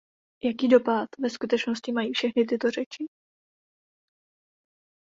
Jaký 0.43 0.67
dopad 0.67 1.09
ve 1.19 1.29
skutečnosti 1.29 1.91
mají 1.91 2.13
všechny 2.13 2.45
tyto 2.45 2.71
řeči? 2.71 3.07